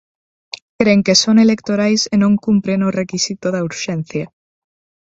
Cren 0.79 0.99
que 1.05 1.15
son 1.23 1.35
electorais 1.45 2.01
e 2.13 2.15
non 2.23 2.33
cumpren 2.45 2.79
o 2.87 2.93
requisito 2.99 3.47
da 3.51 3.63
urxencia. 3.69 4.25